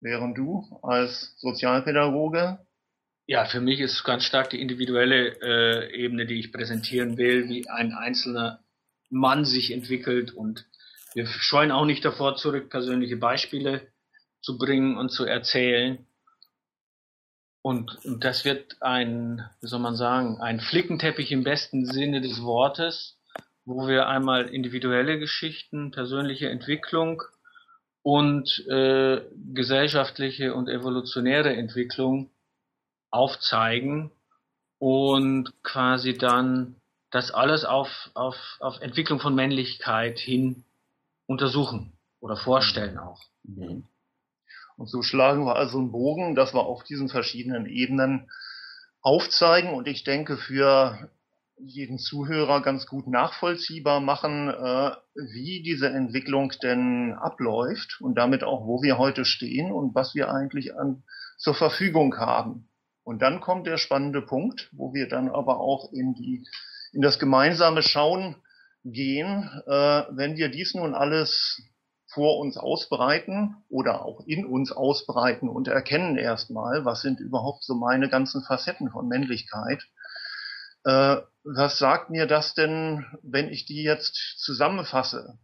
[0.00, 2.58] während du als Sozialpädagoge?
[3.26, 7.68] Ja, für mich ist ganz stark die individuelle äh, Ebene, die ich präsentieren will, wie
[7.68, 8.62] ein einzelner
[9.08, 10.32] Mann sich entwickelt.
[10.32, 10.66] Und
[11.14, 13.88] wir scheuen auch nicht davor zurück, persönliche Beispiele
[14.42, 16.06] zu bringen und zu erzählen.
[17.62, 22.42] Und, und das wird ein, wie soll man sagen, ein Flickenteppich im besten Sinne des
[22.42, 23.18] Wortes,
[23.64, 27.22] wo wir einmal individuelle Geschichten, persönliche Entwicklung
[28.02, 29.22] und äh,
[29.54, 32.30] gesellschaftliche und evolutionäre Entwicklung
[33.10, 34.10] aufzeigen
[34.78, 36.76] und quasi dann
[37.10, 40.64] das alles auf, auf, auf Entwicklung von Männlichkeit hin
[41.26, 43.22] untersuchen oder vorstellen auch.
[43.44, 43.84] Mhm.
[44.76, 48.28] Und so schlagen wir also einen Bogen, dass wir auf diesen verschiedenen Ebenen
[49.00, 51.08] aufzeigen und ich denke für
[51.56, 58.66] jeden Zuhörer ganz gut nachvollziehbar machen, äh, wie diese Entwicklung denn abläuft und damit auch,
[58.66, 61.04] wo wir heute stehen und was wir eigentlich an,
[61.38, 62.68] zur Verfügung haben.
[63.04, 66.44] Und dann kommt der spannende Punkt, wo wir dann aber auch in die,
[66.92, 68.36] in das gemeinsame Schauen
[68.84, 71.62] gehen, äh, wenn wir dies nun alles
[72.14, 77.74] vor uns ausbreiten oder auch in uns ausbreiten und erkennen erstmal, was sind überhaupt so
[77.74, 79.82] meine ganzen Facetten von Männlichkeit.
[80.84, 85.38] Äh, was sagt mir das denn, wenn ich die jetzt zusammenfasse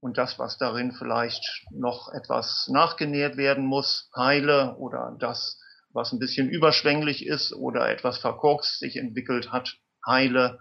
[0.00, 5.58] und das, was darin vielleicht noch etwas nachgenährt werden muss, heile oder das,
[5.90, 10.58] was ein bisschen überschwänglich ist oder etwas verkorkst sich entwickelt hat, heile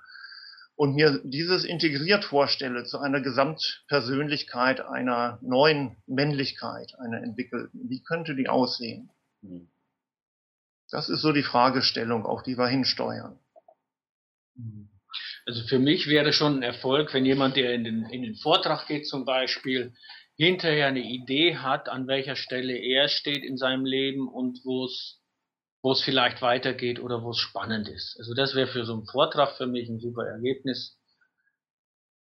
[0.75, 8.35] und mir dieses integriert vorstelle zu einer Gesamtpersönlichkeit, einer neuen Männlichkeit, einer entwickelten, wie könnte
[8.35, 9.09] die aussehen?
[9.41, 9.69] Hm.
[10.89, 13.39] Das ist so die Fragestellung, auf die wir hinsteuern.
[15.45, 18.87] Also für mich wäre schon ein Erfolg, wenn jemand, der in den, in den Vortrag
[18.87, 19.93] geht zum Beispiel,
[20.35, 25.21] hinterher eine Idee hat, an welcher Stelle er steht in seinem Leben und wo es
[25.87, 28.17] wo es vielleicht weitergeht oder wo es spannend ist.
[28.19, 30.97] Also das wäre für so einen Vortrag für mich ein super Ergebnis.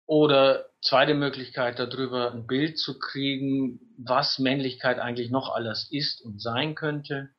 [0.06, 6.42] Oder zweite Möglichkeit darüber ein Bild zu kriegen, was Männlichkeit eigentlich noch alles ist und
[6.42, 7.30] sein könnte.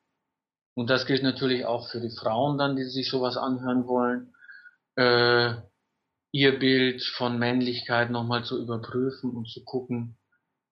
[0.75, 4.34] Und das gilt natürlich auch für die Frauen dann, die sich sowas anhören wollen.
[4.95, 5.53] Äh,
[6.32, 10.17] ihr Bild von Männlichkeit nochmal zu überprüfen und zu gucken,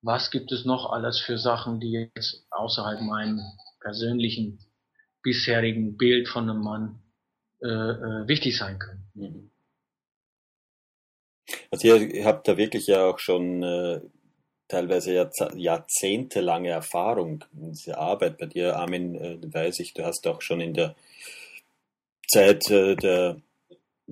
[0.02, 3.40] was gibt es noch alles für Sachen, die jetzt außerhalb meinem
[3.80, 4.60] persönlichen
[5.22, 7.00] bisherigen Bild von einem Mann
[7.62, 9.12] äh, äh, wichtig sein können.
[9.14, 9.52] Mhm.
[11.70, 14.02] Also ihr, habt da wirklich ja auch schon äh,
[14.68, 18.38] teilweise jahrzehntelange Erfahrung in dieser Arbeit.
[18.38, 20.96] Bei dir, Armin, äh, weiß ich, du hast auch schon in der
[22.28, 23.42] Zeit äh, der,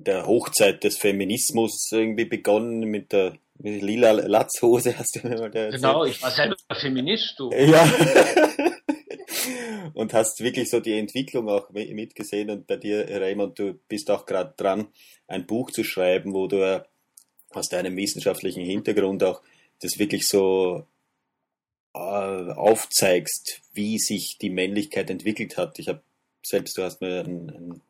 [0.04, 5.44] der Hochzeit des Feminismus irgendwie begonnen mit der mit lila Latzhose hast du mir mal
[5.46, 5.74] erzählt.
[5.74, 7.50] Genau, ich war selber Feminist, du.
[7.50, 7.84] Ja.
[9.94, 12.50] und hast wirklich so die Entwicklung auch mitgesehen.
[12.50, 14.88] Und bei dir, Raymond, du bist auch gerade dran,
[15.28, 16.82] ein Buch zu schreiben, wo du
[17.50, 19.42] aus deinem wissenschaftlichen Hintergrund auch
[19.80, 20.86] das wirklich so
[21.94, 25.78] äh, aufzeigst, wie sich die Männlichkeit entwickelt hat.
[25.78, 26.02] Ich habe
[26.42, 27.80] selbst, du hast mir ein, ein,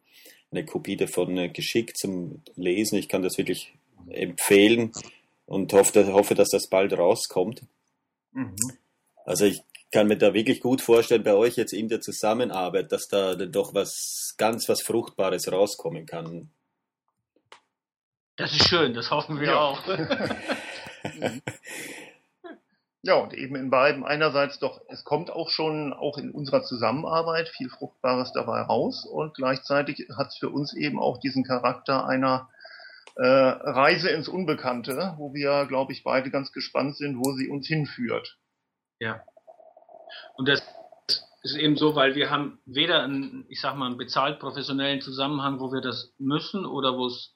[0.50, 2.98] eine Kopie davon äh, geschickt zum Lesen.
[2.98, 3.74] Ich kann das wirklich
[4.08, 4.92] empfehlen
[5.46, 7.62] und hoffe, hoffe dass das bald rauskommt.
[8.32, 8.56] Mhm.
[9.24, 13.08] Also ich kann mir da wirklich gut vorstellen, bei euch jetzt in der Zusammenarbeit, dass
[13.08, 16.50] da doch was ganz was Fruchtbares rauskommen kann.
[18.36, 19.60] Das ist schön, das hoffen wir ja.
[19.60, 19.82] auch.
[23.02, 27.48] ja, und eben in beiden einerseits doch, es kommt auch schon auch in unserer Zusammenarbeit
[27.48, 32.50] viel Fruchtbares dabei raus und gleichzeitig hat es für uns eben auch diesen Charakter einer
[33.16, 37.66] äh, Reise ins Unbekannte, wo wir, glaube ich, beide ganz gespannt sind, wo sie uns
[37.66, 38.38] hinführt.
[38.98, 39.22] Ja.
[40.36, 40.62] Und das
[41.42, 45.58] ist eben so, weil wir haben weder einen, ich sag mal, einen bezahlt professionellen Zusammenhang,
[45.58, 47.34] wo wir das müssen oder wo es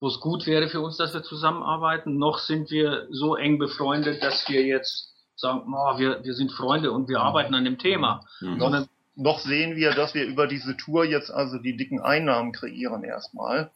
[0.00, 4.22] wo es gut wäre für uns, dass wir zusammenarbeiten, noch sind wir so eng befreundet,
[4.22, 8.24] dass wir jetzt sagen, oh, wir, wir sind Freunde und wir arbeiten an dem Thema.
[8.40, 8.58] Mhm.
[8.58, 13.04] Sondern noch sehen wir, dass wir über diese Tour jetzt also die dicken Einnahmen kreieren
[13.04, 13.70] erstmal.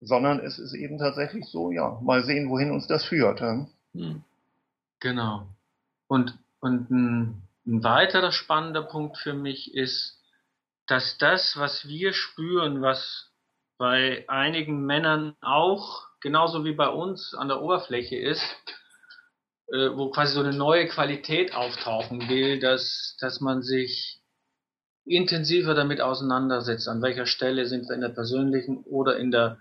[0.00, 3.40] Sondern es ist eben tatsächlich so, ja, mal sehen, wohin uns das führt.
[3.92, 4.22] Mhm.
[5.00, 5.46] Genau.
[6.08, 10.16] Und, und ein, ein weiterer spannender Punkt für mich ist,
[10.86, 13.27] dass das, was wir spüren, was
[13.78, 18.42] bei einigen Männern auch, genauso wie bei uns, an der Oberfläche ist,
[19.72, 24.20] äh, wo quasi so eine neue Qualität auftauchen will, dass, dass man sich
[25.04, 29.58] intensiver damit auseinandersetzt, an welcher Stelle sind wir in der persönlichen oder in der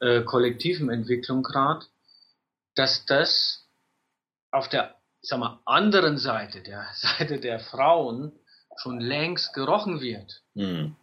[0.00, 1.84] äh, kollektiven Entwicklung gerade,
[2.74, 3.66] dass das
[4.52, 8.32] auf der ich sag mal, anderen Seite, der Seite der Frauen,
[8.76, 10.42] schon längst gerochen wird.
[10.54, 10.96] Mhm.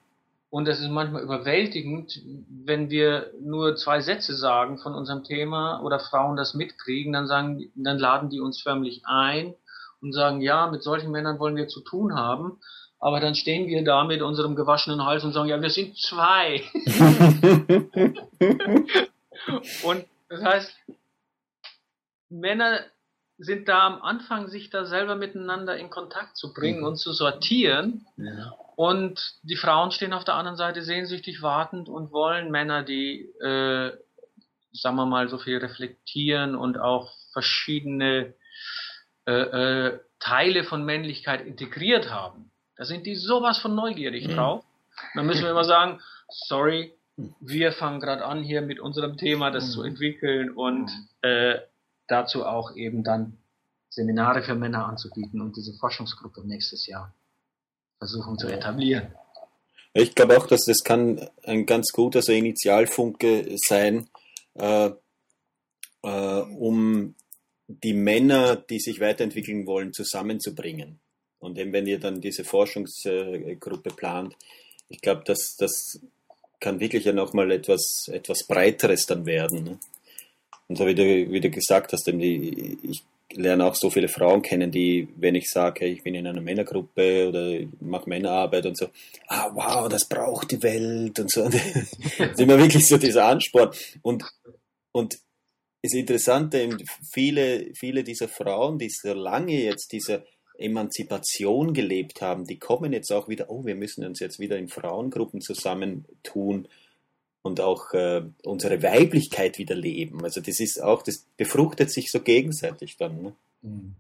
[0.50, 6.00] Und das ist manchmal überwältigend, wenn wir nur zwei Sätze sagen von unserem Thema oder
[6.00, 9.56] Frauen das mitkriegen, dann sagen, dann laden die uns förmlich ein
[10.02, 12.62] und sagen, ja, mit solchen Männern wollen wir zu tun haben.
[13.00, 16.64] Aber dann stehen wir da mit unserem gewaschenen Hals und sagen, ja, wir sind zwei.
[19.84, 20.74] und das heißt,
[22.30, 22.80] Männer
[23.38, 26.88] sind da am Anfang, sich da selber miteinander in Kontakt zu bringen mhm.
[26.88, 28.06] und zu sortieren.
[28.18, 28.54] Ja.
[28.78, 33.92] Und die Frauen stehen auf der anderen Seite sehnsüchtig wartend und wollen Männer, die, äh,
[34.72, 38.36] sagen wir mal, so viel reflektieren und auch verschiedene
[39.26, 42.52] äh, äh, Teile von Männlichkeit integriert haben.
[42.76, 44.36] Da sind die sowas von neugierig mhm.
[44.36, 44.64] drauf.
[45.16, 46.94] Dann müssen wir immer sagen, sorry,
[47.40, 49.72] wir fangen gerade an, hier mit unserem Thema das mhm.
[49.72, 51.08] zu entwickeln und mhm.
[51.24, 51.62] äh,
[52.08, 53.40] dazu auch eben dann
[53.90, 57.12] Seminare für Männer anzubieten und diese Forschungsgruppe nächstes Jahr
[57.98, 59.14] versuchen zu etablieren.
[59.94, 64.08] Ich glaube auch, dass das kann ein ganz guter so Initialfunke sein,
[64.56, 64.92] äh,
[66.04, 67.16] äh, um
[67.68, 71.00] die Männer, die sich weiterentwickeln wollen, zusammenzubringen.
[71.40, 74.36] Und eben, wenn ihr dann diese Forschungsgruppe plant,
[74.90, 76.00] ich glaube, dass das
[76.60, 79.64] kann wirklich ja nochmal etwas, etwas Breiteres dann werden.
[79.64, 79.80] Ne?
[80.68, 83.04] Und so wie du, wie du gesagt hast, die, ich
[83.38, 87.30] lerne auch so viele Frauen kennen, die, wenn ich sage, ich bin in einer Männergruppe
[87.30, 88.88] oder mache Männerarbeit und so,
[89.28, 91.44] ah wow, das braucht die Welt und so.
[91.50, 93.72] das ist immer wirklich so dieser Ansporn.
[94.02, 94.24] Und,
[94.92, 95.20] und
[95.84, 96.78] das Interessante,
[97.14, 100.26] viele, viele dieser Frauen, die so lange jetzt diese
[100.58, 104.68] Emanzipation gelebt haben, die kommen jetzt auch wieder, oh, wir müssen uns jetzt wieder in
[104.68, 106.68] Frauengruppen zusammentun
[107.48, 110.24] und auch äh, unsere Weiblichkeit wieder leben.
[110.24, 113.22] Also das ist auch, das befruchtet sich so gegenseitig dann.
[113.22, 113.36] Ne?
[113.62, 113.96] Mhm.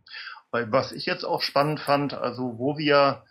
[0.51, 3.23] Was ich jetzt auch spannend fand, also wo wir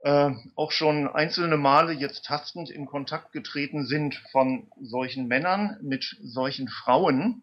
[0.00, 6.16] äh, auch schon einzelne Male jetzt tastend in Kontakt getreten sind von solchen Männern mit
[6.22, 7.42] solchen Frauen.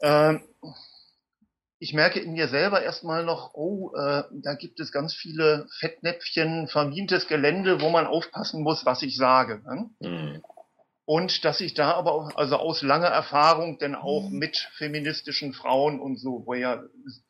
[0.00, 0.38] Äh,
[1.80, 6.68] ich merke in mir selber erstmal noch, oh, äh, da gibt es ganz viele Fettnäpfchen,
[6.68, 9.62] vermintes Gelände, wo man aufpassen muss, was ich sage.
[9.64, 9.90] Ne?
[10.00, 10.42] Mhm.
[11.08, 14.36] Und dass ich da aber auch, also aus langer Erfahrung, denn auch mhm.
[14.40, 16.82] mit feministischen Frauen und so, wo ja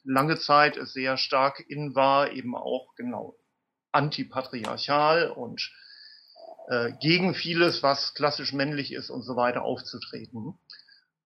[0.02, 3.36] lange Zeit es sehr stark in war, eben auch genau
[3.92, 5.72] antipatriarchal und
[6.66, 10.58] äh, gegen vieles, was klassisch männlich ist und so weiter aufzutreten.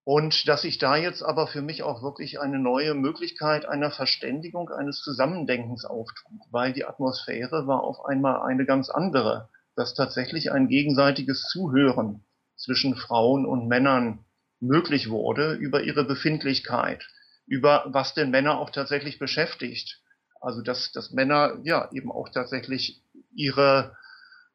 [0.04, 4.68] Und dass sich da jetzt aber für mich auch wirklich eine neue Möglichkeit einer Verständigung,
[4.68, 10.68] eines Zusammendenkens auftut, weil die Atmosphäre war auf einmal eine ganz andere, dass tatsächlich ein
[10.68, 12.26] gegenseitiges Zuhören
[12.62, 14.24] zwischen Frauen und Männern
[14.60, 17.06] möglich wurde über ihre Befindlichkeit,
[17.46, 20.00] über was denn Männer auch tatsächlich beschäftigt.
[20.40, 23.02] Also dass, dass Männer ja eben auch tatsächlich
[23.34, 23.96] ihre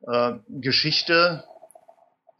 [0.01, 1.43] äh, Geschichte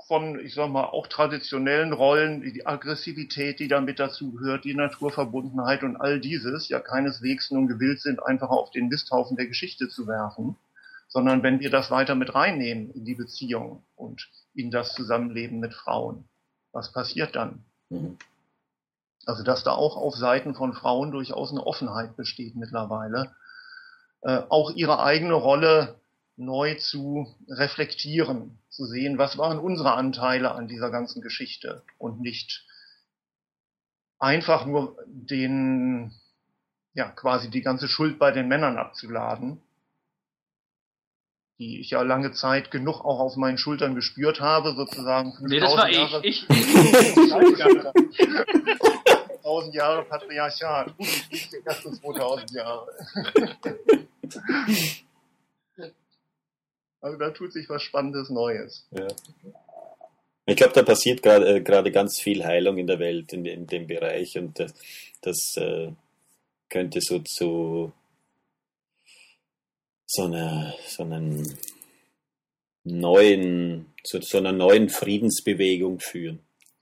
[0.07, 5.83] von, ich sag mal, auch traditionellen Rollen, die Aggressivität, die damit dazu gehört, die Naturverbundenheit
[5.83, 10.07] und all dieses ja keineswegs nun gewillt sind, einfach auf den Misthaufen der Geschichte zu
[10.07, 10.55] werfen,
[11.07, 15.73] sondern wenn wir das weiter mit reinnehmen in die Beziehung und in das Zusammenleben mit
[15.73, 16.27] Frauen.
[16.71, 17.63] Was passiert dann?
[17.89, 18.17] Mhm.
[19.25, 23.35] Also dass da auch auf Seiten von Frauen durchaus eine Offenheit besteht mittlerweile,
[24.21, 25.99] äh, auch ihre eigene Rolle
[26.37, 32.65] neu zu reflektieren, zu sehen, was waren unsere Anteile an dieser ganzen Geschichte und nicht
[34.19, 36.13] einfach nur den,
[36.93, 39.61] ja, quasi die ganze Schuld bei den Männern abzuladen,
[41.59, 45.33] die ich ja lange Zeit genug auch auf meinen Schultern gespürt habe, sozusagen.
[45.41, 46.47] Nee, das war Jahre, ich.
[46.49, 47.15] ich, ich
[49.47, 50.93] 2000 Jahre Patriarchat.
[51.31, 52.87] Ich die ersten 2000 Jahre.
[56.99, 58.85] Also da tut sich was Spannendes Neues.
[58.91, 59.07] Ja.
[60.45, 63.87] Ich glaube, da passiert gerade äh, ganz viel Heilung in der Welt in, in dem
[63.87, 64.73] Bereich und das,
[65.21, 65.91] das äh,
[66.69, 67.93] könnte so zu
[70.07, 71.57] so, eine, so einen
[72.83, 76.39] neuen, zu so einer neuen Friedensbewegung führen.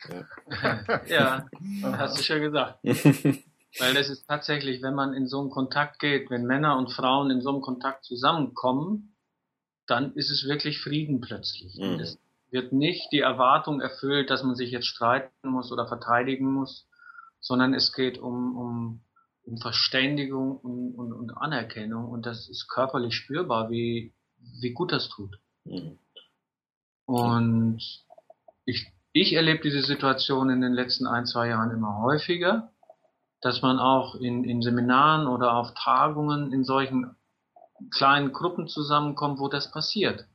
[0.07, 1.45] Ja, ja
[1.83, 2.79] hast du schon gesagt.
[3.79, 7.29] Weil das ist tatsächlich, wenn man in so einen Kontakt geht, wenn Männer und Frauen
[7.29, 9.15] in so einem Kontakt zusammenkommen,
[9.87, 11.75] dann ist es wirklich Frieden plötzlich.
[11.77, 11.99] Mhm.
[11.99, 12.17] Es
[12.51, 16.87] wird nicht die Erwartung erfüllt, dass man sich jetzt streiten muss oder verteidigen muss,
[17.41, 19.01] sondern es geht um, um,
[19.45, 24.13] um Verständigung und, und, und Anerkennung und das ist körperlich spürbar, wie,
[24.61, 25.39] wie gut das tut.
[25.65, 25.99] Mhm.
[27.05, 27.81] Und
[28.65, 32.73] ich ich erlebe diese Situation in den letzten ein, zwei Jahren immer häufiger,
[33.39, 37.15] dass man auch in, in Seminaren oder auf Tagungen in solchen
[37.91, 40.25] kleinen Gruppen zusammenkommt, wo das passiert.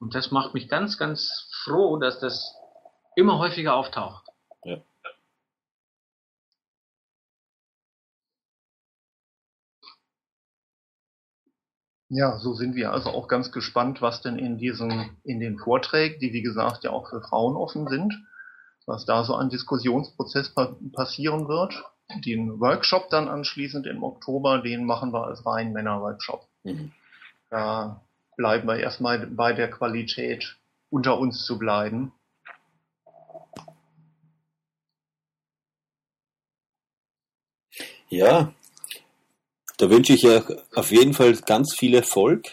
[0.00, 2.52] Und das macht mich ganz, ganz froh, dass das
[3.14, 4.26] immer häufiger auftaucht.
[12.10, 12.38] Ja.
[12.38, 16.32] So sind wir also auch ganz gespannt, was denn in diesen, in den Vorträgen, die
[16.32, 18.12] wie gesagt ja auch für Frauen offen sind,
[18.84, 21.82] was da so ein Diskussionsprozess pa passieren wird.
[22.24, 26.44] Den Workshop dann anschließend im Oktober, den machen wir als rein Männer-Workshop.
[26.64, 26.92] Mhm.
[27.48, 28.00] Da
[28.36, 30.56] bleiben wir erstmal bei der Qualität,
[30.90, 32.12] unter uns zu bleiben.
[38.08, 38.52] Ja,
[39.80, 40.42] da wünsche ich ja
[40.74, 42.48] auf jeden Fall ganz viel Erfolg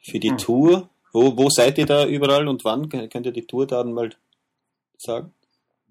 [0.00, 0.38] für die mhm.
[0.38, 0.88] Tour.
[1.12, 2.88] Wo, wo seid ihr da überall und wann?
[2.88, 4.10] Könnt ihr die Tourdaten mal
[4.96, 5.32] sagen?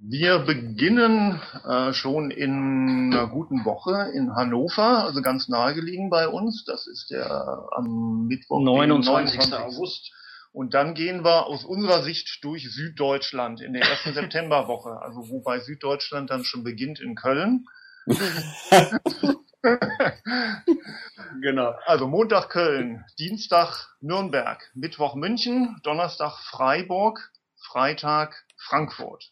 [0.01, 6.63] Wir beginnen äh, schon in einer guten Woche in Hannover, also ganz nahegelegen bei uns.
[6.63, 9.37] Das ist der am Mittwoch, 29.
[9.37, 9.53] 29.
[9.53, 10.13] August.
[10.53, 15.59] Und dann gehen wir aus unserer Sicht durch Süddeutschland in der ersten Septemberwoche, also wobei
[15.59, 17.65] Süddeutschland dann schon beginnt in Köln.
[21.41, 21.75] genau.
[21.85, 29.31] Also Montag Köln, Dienstag Nürnberg, Mittwoch München, Donnerstag Freiburg, Freitag Frankfurt.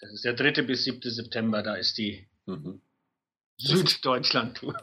[0.00, 2.80] Das ist der dritte bis siebte September, da ist die mhm.
[3.58, 4.74] Süddeutschland-Tour.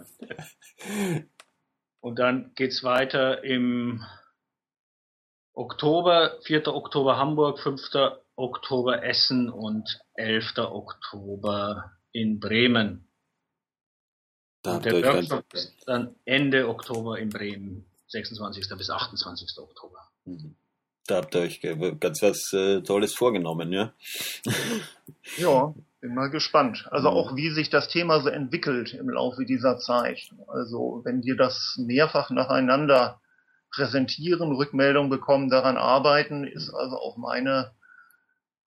[1.99, 4.05] Und dann geht's weiter im
[5.53, 6.67] Oktober, 4.
[6.67, 7.81] Oktober Hamburg, 5.
[8.37, 10.59] Oktober Essen und 11.
[10.59, 13.08] Oktober in Bremen.
[14.77, 18.67] Da der Workshop ist dann Ende Oktober in Bremen, 26.
[18.77, 19.57] bis 28.
[19.57, 20.09] Oktober.
[20.25, 20.55] Mhm.
[21.07, 21.61] Da habt ihr euch
[21.99, 23.93] ganz was äh, Tolles vorgenommen, ja?
[25.37, 26.87] ja, bin mal gespannt.
[26.91, 27.17] Also mhm.
[27.17, 30.19] auch wie sich das Thema so entwickelt im Laufe dieser Zeit.
[30.47, 33.19] Also wenn wir das mehrfach nacheinander
[33.71, 37.71] präsentieren, Rückmeldungen bekommen, daran arbeiten, ist also auch meine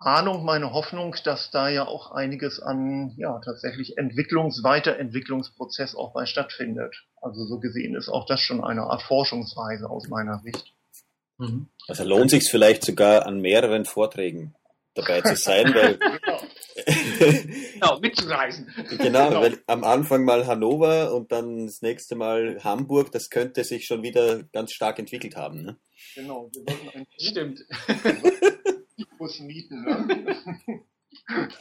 [0.06, 6.26] Ahnung, meine Hoffnung, dass da ja auch einiges an ja tatsächlich Entwicklungs-, Weiterentwicklungsprozess auch bei
[6.26, 6.94] stattfindet.
[7.20, 10.74] Also so gesehen ist auch das schon eine Art Forschungsreise aus meiner Sicht.
[11.38, 11.68] Mhm.
[11.88, 14.54] Also lohnt sich vielleicht sogar an mehreren Vorträgen
[14.94, 15.98] dabei zu sein, weil
[17.74, 18.72] genau, mitzureisen.
[18.98, 23.64] Genau, genau, weil am Anfang mal Hannover und dann das nächste Mal Hamburg, das könnte
[23.64, 25.62] sich schon wieder ganz stark entwickelt haben.
[25.62, 25.76] Ne?
[26.14, 27.60] Genau, wir wollten ein Stimmt.
[29.22, 30.82] Bus mieten, ne?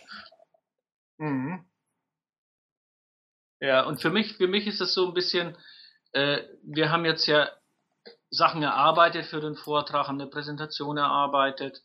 [1.19, 1.65] mhm.
[3.59, 5.55] Ja, und für mich, für mich ist das so ein bisschen,
[6.13, 7.51] äh, wir haben jetzt ja
[8.31, 11.83] Sachen erarbeitet für den Vortrag, haben eine Präsentation erarbeitet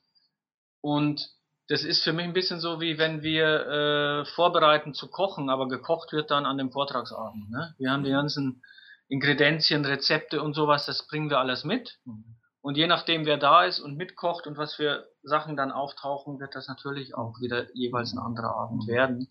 [0.80, 1.28] und
[1.68, 5.68] das ist für mich ein bisschen so, wie wenn wir äh, vorbereiten zu kochen, aber
[5.68, 7.50] gekocht wird dann an dem Vortragsabend.
[7.50, 7.74] Ne?
[7.76, 8.62] Wir haben die ganzen
[9.09, 11.98] Ingredienzien, Rezepte und sowas, das bringen wir alles mit.
[12.66, 16.56] Und je nachdem, wer da ist und mitkocht und was für Sachen dann auftauchen, wird
[16.56, 19.28] das natürlich auch wieder jeweils ein anderer Abend werden.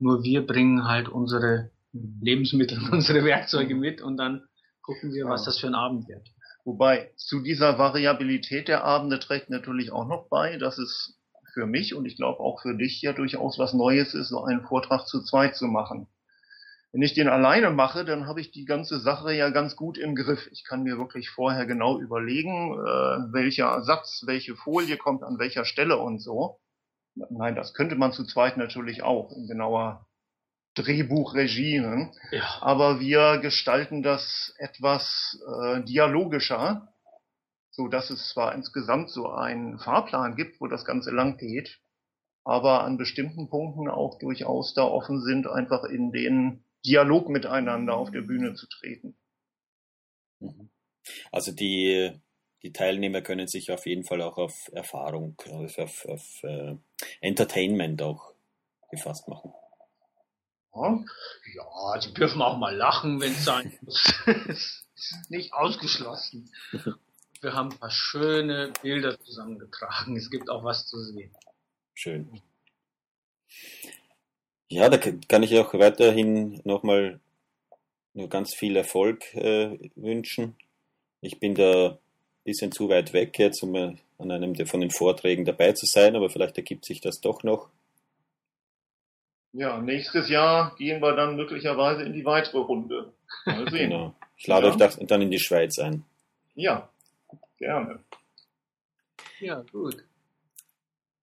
[0.00, 4.48] Nur wir bringen halt unsere Lebensmittel, unsere Werkzeuge mit und dann
[4.82, 6.26] gucken wir, was das für ein Abend wird.
[6.64, 11.20] Wobei zu dieser Variabilität der Abende trägt natürlich auch noch bei, dass es
[11.54, 14.66] für mich und ich glaube auch für dich ja durchaus was Neues ist, so einen
[14.66, 16.08] Vortrag zu zweit zu machen.
[16.92, 20.14] Wenn ich den alleine mache, dann habe ich die ganze Sache ja ganz gut im
[20.14, 20.46] Griff.
[20.52, 25.64] Ich kann mir wirklich vorher genau überlegen, äh, welcher Satz, welche Folie kommt an welcher
[25.64, 26.60] Stelle und so.
[27.14, 30.06] Nein, das könnte man zu zweit natürlich auch in genauer
[30.74, 31.80] Drehbuchregie.
[31.80, 32.12] Ne?
[32.30, 32.58] Ja.
[32.60, 36.88] Aber wir gestalten das etwas äh, dialogischer,
[37.70, 41.80] so dass es zwar insgesamt so einen Fahrplan gibt, wo das Ganze lang geht,
[42.44, 48.10] aber an bestimmten Punkten auch durchaus da offen sind, einfach in den Dialog miteinander auf
[48.10, 49.16] der Bühne zu treten.
[50.40, 50.70] Mhm.
[51.30, 52.12] Also die,
[52.62, 56.76] die Teilnehmer können sich auf jeden Fall auch auf Erfahrung, also auf, auf äh,
[57.20, 58.34] Entertainment auch
[58.90, 59.52] gefasst machen.
[60.74, 64.14] Ja, die dürfen auch mal lachen, wenn es sein muss.
[65.28, 66.50] nicht ausgeschlossen.
[67.40, 70.16] Wir haben ein paar schöne Bilder zusammengetragen.
[70.16, 71.34] Es gibt auch was zu sehen.
[71.92, 72.40] Schön.
[74.72, 77.20] Ja, da kann ich auch weiterhin nochmal
[78.14, 80.56] nur ganz viel Erfolg äh, wünschen.
[81.20, 81.98] Ich bin da ein
[82.44, 86.30] bisschen zu weit weg jetzt, um an einem von den Vorträgen dabei zu sein, aber
[86.30, 87.68] vielleicht ergibt sich das doch noch.
[89.52, 93.12] Ja, nächstes Jahr gehen wir dann möglicherweise in die weitere Runde.
[93.44, 93.90] Mal sehen.
[93.90, 94.14] genau.
[94.38, 94.74] Ich lade ja.
[94.74, 96.02] euch dann in die Schweiz ein.
[96.54, 96.88] Ja,
[97.58, 98.00] gerne.
[99.38, 100.02] Ja, gut.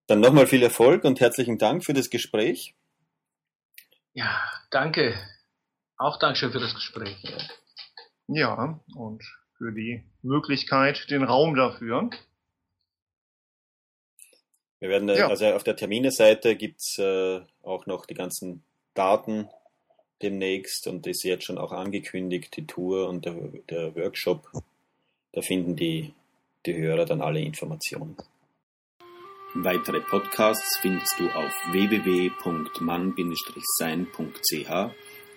[0.05, 2.75] Dann nochmal viel Erfolg und herzlichen Dank für das Gespräch.
[4.19, 5.17] Ja, danke.
[5.95, 7.15] Auch Dankeschön für das Gespräch.
[8.27, 9.23] Ja, und
[9.57, 12.09] für die Möglichkeit, den Raum dafür.
[14.79, 15.29] Wir werden, ja.
[15.29, 18.61] also auf der Termine-Seite gibt's äh, auch noch die ganzen
[18.93, 19.47] Daten
[20.21, 23.35] demnächst und ist jetzt schon auch angekündigt, die Tour und der,
[23.69, 24.51] der Workshop.
[25.31, 26.13] Da finden die,
[26.65, 28.17] die Hörer dann alle Informationen.
[29.55, 34.71] Weitere Podcasts findest du auf www.mann-sein.ch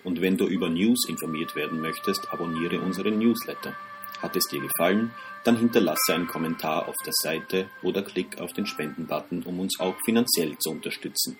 [0.03, 3.75] und wenn du über News informiert werden möchtest, abonniere unseren Newsletter.
[4.21, 8.67] Hat es dir gefallen, dann hinterlasse einen Kommentar auf der Seite oder klick auf den
[8.67, 11.39] Spenden-Button, um uns auch finanziell zu unterstützen.